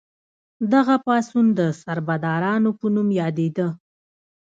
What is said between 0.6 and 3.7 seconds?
دغه پاڅون د سربدارانو په نوم یادیده.